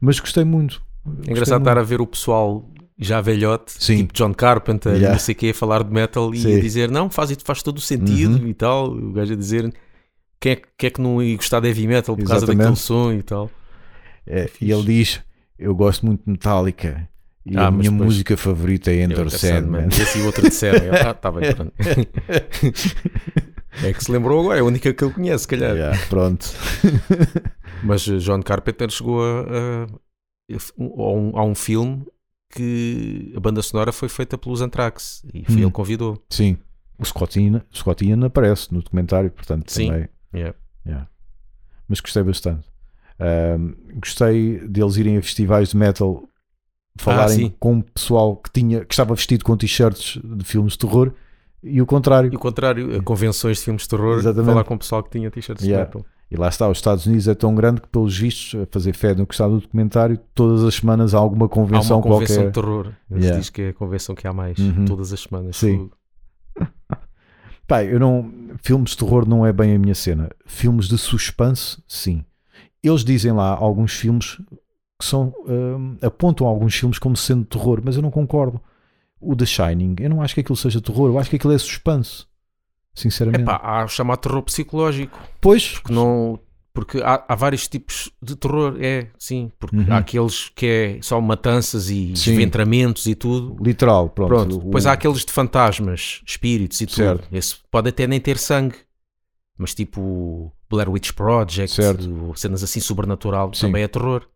[0.00, 0.82] Mas gostei muito.
[1.26, 2.68] É engraçado estar a ver o pessoal
[2.98, 3.98] já velhote, Sim.
[3.98, 5.12] tipo John Carpenter, Yeah.
[5.12, 6.56] não sei o quê, a falar de metal e Sim.
[6.56, 8.48] a dizer não, faz, faz todo o sentido Uhum.
[8.48, 8.90] e tal.
[8.92, 9.72] O gajo a dizer
[10.40, 12.58] quem é, que- quem é que não ia gostar de heavy metal por causa Exatamente.
[12.58, 13.50] daquele som e tal?
[14.26, 15.20] É, e ele diz:
[15.62, 17.08] Eu gosto muito de Metallica
[17.46, 19.88] e Ah, a minha depois- música favorita é Enter Sandman.
[19.92, 20.78] E esse e o outro disseram.
[20.84, 21.72] Eu, ah, tá bem, pronto.
[23.82, 25.74] É que se lembrou agora, é a única que eu conheço, se calhar.
[25.74, 26.46] Yeah, pronto.
[27.82, 29.40] Mas eh, John Carpenter chegou a.
[29.42, 29.86] a-
[30.52, 32.04] a um, a um filme
[32.54, 35.58] que a banda sonora foi feita pelos Anthrax e foi Hum.
[35.60, 36.22] ele que convidou.
[36.28, 36.58] Sim.
[36.98, 39.86] O Scott Ian, Scott Ian aparece no documentário, portanto Sim.
[39.86, 40.08] também.
[40.34, 40.54] Yeah.
[40.86, 41.08] Yeah.
[41.88, 42.68] Mas gostei bastante.
[44.00, 46.22] Gostei deles irem a festivais de metal
[46.98, 50.78] falarem Ah, com o pessoal que, tinha, que estava vestido com t-shirts de filmes de
[50.80, 51.12] terror
[51.62, 52.32] e o contrário.
[52.32, 54.46] E o contrário, a convenções de filmes de terror, Exatamente.
[54.50, 55.88] falar com o pessoal que tinha t-shirts Yeah.
[55.90, 56.06] de metal.
[56.30, 59.14] E lá está, os Estados Unidos é tão grande que, pelos vistos, a fazer fé
[59.14, 62.46] no que está no documentário, todas as semanas há alguma Há convenção, uma convenção qualquer.
[62.46, 62.92] de terror.
[63.08, 63.38] Se Yeah.
[63.38, 64.84] diz que é a convenção que há mais Uhum.
[64.86, 65.56] todas as semanas.
[65.58, 65.90] Sim.
[67.66, 68.30] Pá, eu não.
[68.62, 70.30] Filmes de terror não é bem a minha cena.
[70.46, 72.24] Filmes de suspense, sim.
[72.82, 74.36] Eles dizem lá alguns filmes
[74.98, 75.32] que são.
[75.46, 78.60] hum, apontam alguns filmes como sendo terror, mas eu não concordo.
[79.20, 81.58] O The Shining, eu não acho que aquilo seja terror, eu acho que aquilo é
[81.58, 82.24] suspense.
[82.94, 83.42] Sinceramente.
[83.44, 85.18] Epá, há o chamado terror psicológico.
[85.40, 86.38] pois, que não
[86.74, 89.86] porque há, há vários tipos de terror, é sim, porque Uhum.
[89.90, 92.30] há aqueles que é só matanças e Sim.
[92.32, 93.62] desventramentos e tudo.
[93.62, 94.28] literal, pronto.
[94.28, 96.96] Pronto, O- depois há aqueles de fantasmas, espíritos e tudo.
[96.96, 97.28] Certo.
[97.30, 98.74] Esse pode até nem ter sangue,
[99.58, 102.32] mas tipo Blair Witch Project, Certo.
[102.36, 103.66] cenas assim sobrenatural, Sim.
[103.66, 104.26] também é terror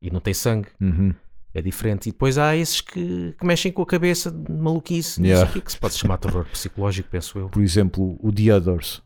[0.00, 0.68] e não tem sangue.
[0.80, 1.14] Uhum.
[1.54, 2.08] É diferente.
[2.08, 5.20] E depois há esses que, que mexem com a cabeça de maluquice.
[5.20, 5.46] Não Yeah.
[5.46, 7.50] sei o que é que se pode chamar terror psicológico, penso eu.
[7.50, 9.02] Por exemplo, o The Others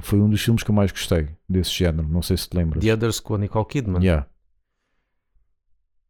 [0.00, 2.08] foi um dos filmes que eu mais gostei desse género.
[2.08, 2.82] Não sei se te lembras.
[2.82, 4.02] The Others com a Nicole Kidman.
[4.02, 4.26] Yeah.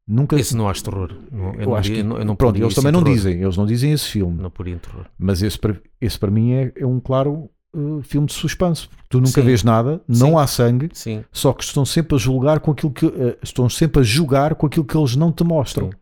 [0.07, 0.37] Nunca.
[0.37, 1.13] Esse não acho terror.
[1.31, 2.11] Não, eu, eu não acho diria- que.
[2.11, 3.17] eu não, não pronto, eles também não terror.
[3.17, 3.41] dizem.
[3.43, 4.41] Eles não dizem esse filme.
[4.43, 5.07] Não poria em terror.
[5.19, 8.89] Mas esse para, esse para mim é, é um claro uh, filme de suspense.
[9.09, 9.47] Tu nunca Sim.
[9.47, 10.19] vês nada, Sim.
[10.21, 13.69] não há sangue, Sim, só que estão sempre a julgar com aquilo que uh, estão
[13.69, 15.91] sempre a julgar com aquilo que eles não te mostram.
[15.91, 15.97] Sim.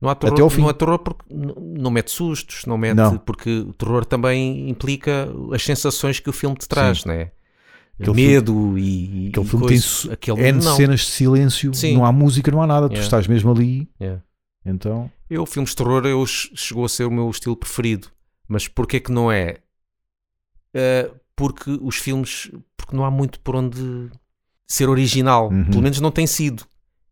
[0.00, 0.60] não há terror, Até ao fim.
[0.62, 3.16] não há terror porque não mete sustos, não mete Não.
[3.18, 7.30] porque o terror também implica as sensações que o filme te traz, né?
[7.98, 10.76] Aquele Medo e, e Aquele filme coisa, tem aquele N não.
[10.76, 11.94] cenas de silêncio, Sim.
[11.94, 13.04] não há música, não há nada, tu Yeah.
[13.06, 13.88] estás mesmo ali.
[13.98, 14.22] Yeah.
[14.66, 18.08] Então, Eu, filmes de terror, eu ch- chegou a ser o meu estilo preferido.
[18.46, 19.56] Mas porquê que não é?
[20.78, 24.10] Eh, porque os filmes, porque não há muito por onde
[24.66, 25.50] ser original.
[25.50, 25.64] Uhum.
[25.64, 26.64] Pelo menos não tem sido.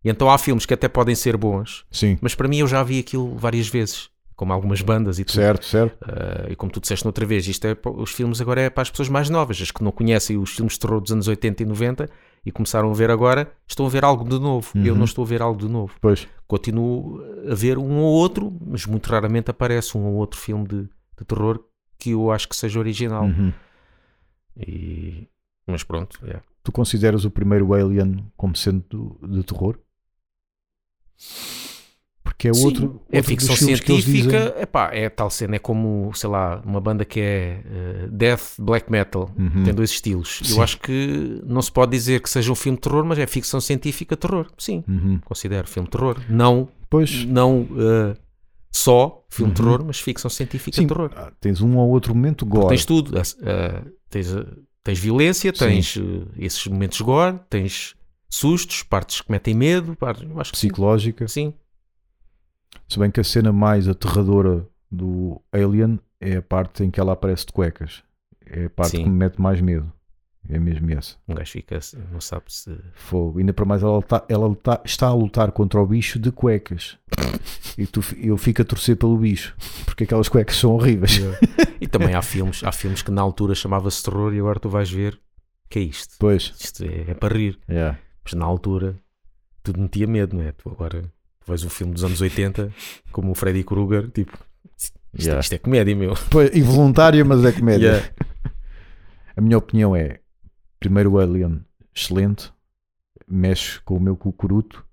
[0.05, 2.83] E então há filmes que até podem ser bons, sim, mas para mim eu já
[2.83, 4.11] vi aquilo várias vezes.
[4.37, 5.37] Como algumas bandas e tudo.
[5.37, 5.97] certo, certo.
[6.05, 8.91] Uh, e como tu disseste noutra vez, isto é, os filmes agora é para as
[8.91, 11.67] pessoas mais novas, as que não conhecem os filmes de terror dos anos 80 e
[11.67, 12.11] 90
[12.45, 14.73] e começaram a ver agora, estão a ver algo de novo.
[14.75, 14.99] Eu Uhum.
[14.99, 15.95] não estou a ver algo de novo.
[16.01, 20.67] Pois, Continuo a ver um ou outro, mas muito raramente aparece um ou outro filme
[20.67, 21.61] de, de terror
[22.05, 23.25] que eu acho que seja original.
[23.25, 23.53] Uhum.
[24.57, 25.27] E-
[25.67, 26.41] Mas pronto, é.
[26.63, 29.79] tu consideras o primeiro Alien como sendo de terror?
[32.23, 34.31] Porque é Sim, outro, é outro ficção filmes que eles dizem.
[34.31, 38.55] científica, epá, é tal cena, é como, sei lá, uma banda que é eh, death
[38.59, 39.63] black metal, Uhum.
[39.65, 40.41] tem dois estilos.
[40.43, 40.57] Sim.
[40.57, 43.27] Eu acho que não se pode dizer que seja um filme de terror, mas é
[43.27, 44.47] ficção científica terror.
[44.59, 45.21] Sim, Uhum.
[45.25, 46.21] considero filme de terror.
[46.29, 48.17] Não, Pois, não eh,
[48.77, 49.55] só filme Uhum.
[49.55, 51.11] terror, mas ficção científica sim, terror.
[51.15, 52.69] ah, tens um ou outro momento Porque gore.
[52.75, 53.17] tens tudo.
[53.17, 54.27] eh, tens,
[54.83, 55.97] tens violência, tens
[56.37, 57.95] esses momentos gore, tens
[58.29, 59.95] sustos, partes que metem medo.
[59.95, 61.29] Partes, acho psicológica.
[61.29, 61.55] Sim.
[62.89, 67.13] Se bem que a cena mais aterradora do Alien é a parte em que ela
[67.13, 68.03] aparece de cuecas.
[68.45, 69.05] É a parte Sim.
[69.05, 69.91] que me mete mais medo.
[70.49, 71.17] É mesmo essa.
[71.27, 71.79] Um gajo fica,
[72.13, 72.71] não sabe se.
[72.95, 73.39] Fogo.
[73.39, 76.99] Ainda para mais ela, tá- ela luta- está a lutar contra o bicho de cuecas.
[77.79, 79.57] e tu, eu fico a torcer pelo bicho.
[79.87, 81.19] Porque aquelas cuecas são horríveis.
[81.81, 84.91] E também há filmes, há filmes que na altura chamava-se terror e agora tu vais
[84.91, 85.19] ver
[85.71, 86.15] que é isto.
[86.19, 86.53] Pois.
[86.61, 87.59] Isto é, é para rir.
[87.69, 87.99] Yeah.
[88.23, 88.97] Mas na altura
[89.63, 90.53] tudo metia medo, não é?
[90.53, 91.11] Tu agora
[91.47, 92.71] vais um filme dos anos 80
[93.13, 94.37] como o Freddy Krueger, tipo,
[94.79, 95.41] isto, Yeah.
[95.41, 96.15] isto é comédia, meu.
[96.31, 97.87] Pois, involuntária, mas é comédia.
[97.87, 98.11] Yeah.
[99.37, 100.21] A minha opinião é:
[100.85, 101.61] primeiro Alien,
[101.95, 102.53] excelente,
[103.27, 104.85] mexe com o meu cucuruto.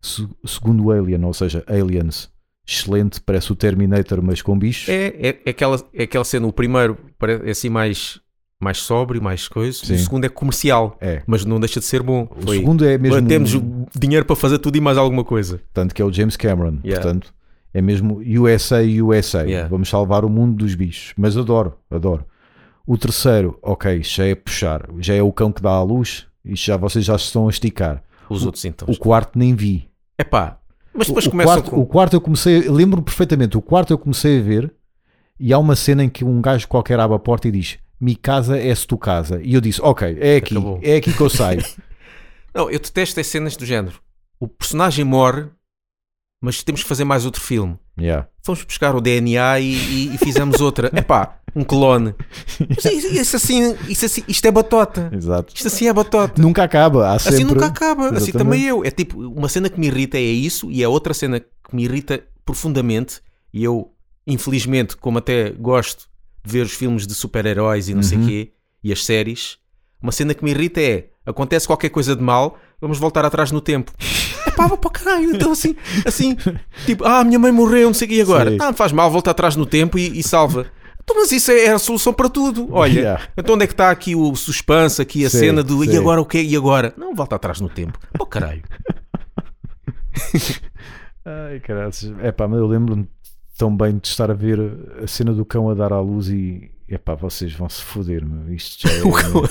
[0.00, 2.30] Se- segundo Alien, ou seja, Aliens,
[2.66, 4.88] excelente, parece o Terminator, mas com bichos.
[4.88, 8.20] É, é, é aquela, é aquela cena, o primeiro parece assim mais,
[8.58, 9.94] mais sóbrio, mais coisa, Sim.
[9.94, 11.22] o segundo é comercial, É.
[11.26, 12.26] mas não deixa de ser bom.
[12.34, 13.28] O Foi, segundo é mesmo.
[13.28, 13.62] Temos o
[13.98, 15.60] dinheiro para fazer tudo e mais alguma coisa.
[15.74, 16.78] Tanto que é o James Cameron.
[16.82, 17.02] Yeah.
[17.02, 17.34] Portanto,
[17.74, 19.42] é mesmo USA, USA.
[19.42, 19.68] Yeah.
[19.68, 21.12] Vamos salvar o mundo dos bichos.
[21.18, 22.24] Mas adoro, adoro.
[22.86, 24.88] O terceiro, ok, já é puxar.
[24.98, 26.26] Já é o cão que dá à luz.
[26.44, 28.02] Isto já vocês já se estão a esticar.
[28.28, 28.88] Os outros então.
[28.90, 29.88] O quarto nem vi.
[30.18, 30.58] Epá,
[30.94, 31.80] mas depois o, começam quarto, com...
[31.80, 34.74] o quarto eu comecei, lembro-me perfeitamente, o quarto eu comecei a ver
[35.40, 38.14] e há uma cena em que um gajo qualquer abre a porta e diz Mi
[38.16, 39.40] casa é se tu casa.
[39.42, 40.80] E eu disse, ok, é aqui, Acabou.
[40.82, 41.64] é aqui que eu saio.
[42.54, 44.00] Não, eu detesto as cenas do género.
[44.40, 45.46] O personagem morre,
[46.40, 47.78] mas temos que fazer mais outro filme.
[47.98, 48.26] yeah.
[48.42, 50.90] Fomos buscar o DNA e, e- e fizemos outra.
[50.98, 52.14] Epá, um clone.
[52.68, 55.10] Mas isso, assim, isso assim, isto é batota.
[55.12, 55.52] Exato.
[55.54, 56.40] Isto assim é batota.
[56.40, 57.54] Nunca acaba, há Assim sempre...
[57.54, 58.06] nunca acaba.
[58.06, 58.38] Assim Exatamente.
[58.38, 58.84] também eu.
[58.84, 61.84] É tipo, uma cena que me irrita é isso, e a outra cena que me
[61.84, 63.20] irrita profundamente,
[63.52, 63.90] e eu,
[64.26, 66.08] infelizmente, como até gosto
[66.44, 69.58] de ver os filmes de super-heróis e não sei o quê, e as séries,
[70.02, 73.60] uma cena que me irrita é acontece qualquer coisa de mal, vamos voltar atrás no
[73.60, 73.92] tempo.
[74.44, 75.36] É pá, para caralho.
[75.36, 76.36] Então, assim, assim,
[76.84, 78.50] tipo, ah, minha mãe morreu, não sei o que, e agora?
[78.50, 78.58] Sim.
[78.60, 80.66] Ah, faz mal, volta atrás no tempo e, e salva.
[81.02, 82.68] Então, mas isso é a solução para tudo.
[82.72, 83.22] Olha, Yeah.
[83.36, 85.90] então onde é que está aqui o suspense, aqui a Sim, cena do sim.
[85.92, 86.42] e agora o quê?
[86.42, 86.94] E agora?
[86.96, 87.98] Não, volta atrás no tempo.
[88.18, 88.62] Oh, caralho.
[91.24, 91.92] Ai, caralho.
[92.20, 93.08] É pá, mas eu lembro-me
[93.56, 94.58] tão bem de estar a ver
[95.02, 96.70] a cena do cão a dar à luz e.
[96.88, 98.52] É pá, vocês vão se foder, meu.
[98.54, 99.02] Isto já é.
[99.02, 99.48] O cão-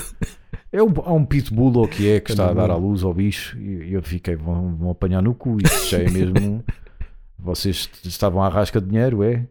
[0.70, 3.12] é um, há um pitbull ou que é que está a dar à luz ao
[3.12, 5.58] bicho e eu fiquei, vão, vão apanhar no cu.
[5.62, 6.64] Isto já é mesmo.
[7.38, 9.46] vocês estavam à rasca de dinheiro, é?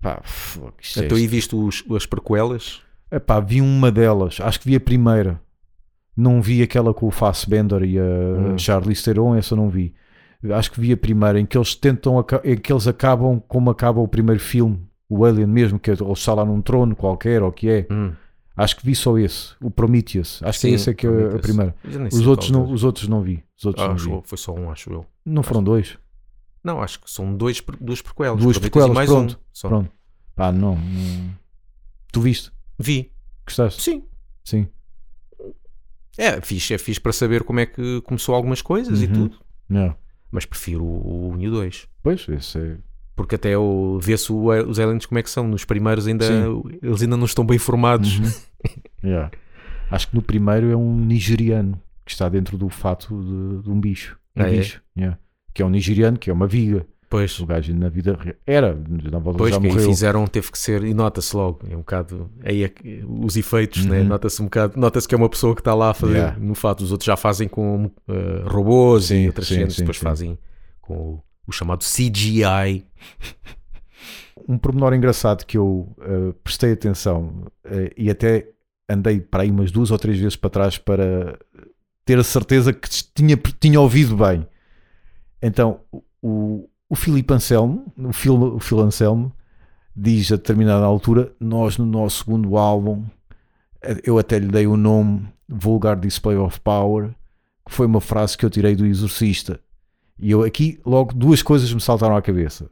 [0.00, 2.80] Pá, fuck, isto é Então, e viste os, as prequelas?
[3.10, 5.40] Epá, vi uma delas, acho que vi a primeira.
[6.16, 8.58] Não vi aquela com o Fassbender e a Hum.
[8.58, 9.94] Charlize Theron, essa não vi.
[10.52, 14.00] Acho que vi a primeira, em que eles tentam, em que eles acabam como acaba
[14.00, 17.52] o primeiro filme, o Alien mesmo, que é- ele está lá num trono qualquer, ou
[17.52, 17.86] que é.
[17.90, 18.12] Hum.
[18.56, 20.42] Acho que vi só esse, o Prometheus.
[20.42, 21.74] Acho que Sim, esse é que é a primeira.
[22.12, 23.42] Os outros, não, os outros não vi.
[23.58, 24.20] Os outros Ah, não acho vi.
[24.24, 25.06] foi só um, acho eu.
[25.24, 25.96] Não foram dois?
[26.62, 28.40] Não, acho que são dois, duas prequelas.
[28.42, 29.34] Duas e prequelas, mais pronto.
[29.34, 29.44] um.
[29.52, 29.68] Só.
[29.68, 29.90] Pronto.
[30.36, 31.34] Pá, não, não.
[32.12, 32.50] Tu viste?
[32.78, 33.10] Vi.
[33.46, 33.82] Gostaste?
[33.82, 34.04] Sim.
[34.44, 34.68] Sim.
[36.18, 39.12] É fixe, é fixe para saber como é que começou algumas coisas e Uhum.
[39.12, 39.38] tudo.
[39.68, 39.96] Não.
[40.30, 41.88] Mas prefiro o 1 e o 2.
[42.02, 42.76] Pois, esse é.
[43.16, 45.46] Porque até o- vê-se os aliens como é que são.
[45.46, 46.62] Nos primeiros ainda Sim.
[46.82, 48.18] eles ainda não estão bem formados.
[48.18, 48.30] Uhum.
[49.02, 49.30] Yeah.
[49.90, 53.80] Acho que no primeiro é um nigeriano que está dentro do fato de, de um
[53.80, 54.18] bicho.
[54.36, 54.58] Um Ah, é?
[54.58, 54.82] bicho.
[54.94, 55.18] yeah.
[55.52, 56.86] Que é um nigeriano, que é uma viga.
[57.08, 58.72] Pois, O gajo na vida era,
[59.10, 59.88] na volta pois já que morreu.
[59.88, 62.72] fizeram, teve que ser, e nota-se logo, é um bocado, aí é
[63.04, 63.98] os efeitos, né?
[63.98, 64.06] Uhum.
[64.06, 66.38] nota-se um bocado, nota-se que é uma pessoa que está lá a fazer, Yeah.
[66.38, 69.80] no fato, os outros já fazem com eh, robôs Sim, e outras sim, cenas, sim,
[69.80, 70.38] depois fazem
[70.80, 72.84] com o, o chamado CGI.
[74.48, 78.48] Um pormenor engraçado que eu eh, prestei atenção eh, e até
[78.88, 81.38] andei para aí umas duas ou três vezes para trás para
[82.04, 84.46] ter a certeza que tinha, tinha ouvido bem.
[85.42, 85.80] Então,
[86.22, 89.32] o, o Filipe Anselmo, o Phil, o Phil Anselmo,
[89.96, 93.04] diz a determinada altura: Nós, no nosso segundo álbum,
[94.04, 97.10] eu até lhe dei o nome Vulgar Display of Power,
[97.66, 99.60] que foi uma frase que eu tirei do Exorcista.
[100.18, 102.68] E eu aqui, logo, duas coisas me saltaram à cabeça.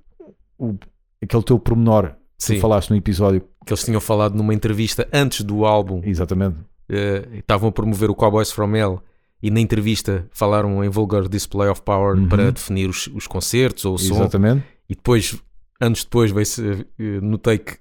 [0.59, 0.75] O,
[1.23, 2.55] aquele teu pormenor que Sim.
[2.57, 6.57] tu falaste no episódio, Que eles tinham falado numa entrevista antes do álbum, exatamente.
[6.89, 9.03] eh, estavam a promover o Cowboys From Hell
[9.43, 12.29] e na entrevista falaram em Vulgar Display of Power Uhum.
[12.29, 14.15] para definir os, os concertos ou o som.
[14.17, 14.65] Exatamente.
[14.89, 15.37] E depois,
[15.81, 17.77] anos depois, veio-se, eh, notei que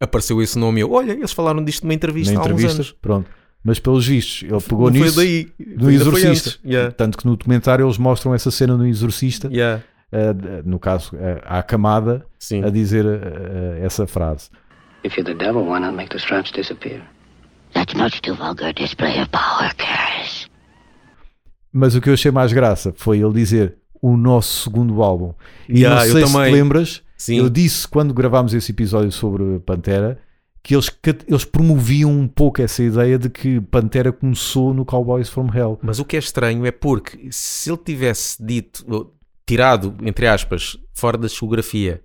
[0.00, 2.92] apareceu esse nome e eu, olha, eles falaram disto numa entrevista, na há entrevista, anos.
[3.00, 3.30] pronto.
[3.62, 6.48] Mas pelos vistos, ele pegou Não nisso foi daí, no ainda foi Exorcista.
[6.50, 6.60] antes.
[6.64, 9.82] Yeah, Tanto que no documentário eles mostram essa cena no Exorcista, yeah,
[10.34, 12.64] de- no caso, eh, à camada, sim.
[12.64, 14.48] a dizer eh, essa frase.
[15.04, 17.02] If you're the devil, why not make the straps disappear?
[17.74, 19.99] That's much too vulgar display of power, Karis.
[21.72, 25.32] Mas o que eu achei mais graça foi ele dizer o nosso segundo álbum.
[25.68, 26.52] E Yeah, não sei se te também.
[26.52, 27.36] lembras, Sim.
[27.38, 30.18] eu disse quando gravámos esse episódio sobre Pantera
[30.62, 30.90] que eles,
[31.26, 35.78] eles promoviam um pouco essa ideia de que Pantera começou no Cowboys from Hell.
[35.82, 39.10] Mas o que é estranho é porque se ele tivesse dito,
[39.46, 42.02] tirado, entre aspas, fora da discografia,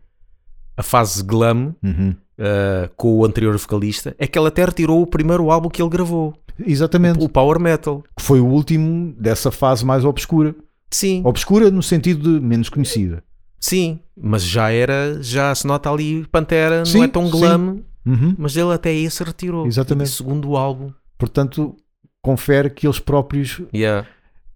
[0.77, 2.15] a fase glam Uhum.
[2.37, 5.89] eh, com o anterior vocalista, é que ele até retirou o primeiro álbum que ele
[5.89, 6.33] gravou,
[6.65, 7.23] Exatamente.
[7.23, 8.03] o Power Metal.
[8.15, 10.55] que foi o último dessa fase mais obscura.
[10.91, 13.23] Sim, Obscura no sentido de menos conhecida.
[13.59, 18.35] sim, mas já era, já se nota ali Pantera, Sim, não é tão glam, Uhum.
[18.37, 19.65] mas ele até esse retirou.
[19.65, 20.11] Exatamente.
[20.11, 20.91] Segundo álbum.
[21.17, 21.75] Portanto,
[22.21, 24.07] confere que eles próprios Yeah.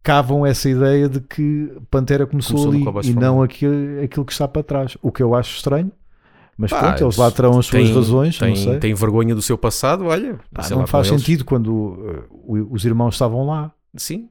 [0.03, 4.47] cavam essa ideia de que Pantera começou, Começou ali e não aquilo, aquilo que está
[4.47, 4.95] para trás.
[5.01, 5.91] O que eu acho estranho.
[6.61, 8.79] Mas Pá, pronto, eles lá terão as suas tem- razões, tem, não sei.
[8.79, 10.37] tem vergonha do seu passado, olha.
[10.53, 11.21] Pá, não lá faz eles.
[11.21, 14.27] sentido quando uh, os irmãos estavam lá Sim,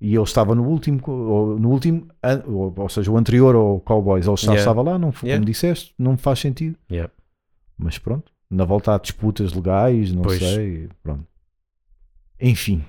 [0.00, 2.08] e ele estava no último, ou, no último
[2.46, 4.60] ou, ou seja, o anterior ao Cowboys, ele já Yeah.
[4.60, 5.40] estava lá, não, foi- Yeah.
[5.42, 6.74] como disseste, não faz sentido.
[6.90, 7.12] Yeah.
[7.76, 10.38] Mas pronto, na volta há disputas legais, não Pois.
[10.38, 11.26] sei, pronto.
[12.40, 12.82] Enfim,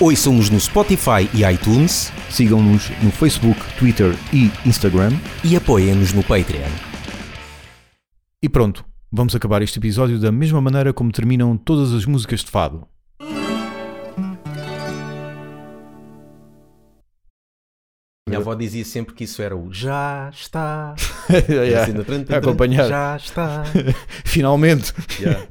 [0.00, 5.10] Ouçam-nos no Spotify e iTunes sigam-nos no Facebook, Twitter e Instagram.
[5.42, 6.70] e apoiem-nos no Patreon.
[8.40, 12.50] E pronto, Vamos acabar este episódio da mesma maneira como terminam todas as músicas de
[12.50, 12.86] fado.
[18.28, 20.94] Minha avó dizia sempre que isso era o já está.
[21.48, 21.82] Yeah.
[21.82, 22.86] Assim, tran- tran- acompanhar.
[22.88, 23.64] Já está.
[24.24, 24.92] Finalmente.
[25.18, 25.48] Yeah.